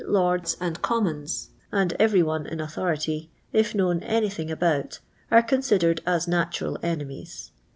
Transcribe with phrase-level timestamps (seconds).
[0.07, 4.97] Lords, and Coiomons, and every one in authority, if known anything about,
[5.29, 7.51] are con i«ifl>T"d a4 iiHturai enemit:8.